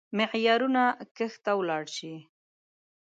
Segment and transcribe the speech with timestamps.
[0.17, 0.83] معيارونه
[1.17, 2.13] کښته ولاړ شي.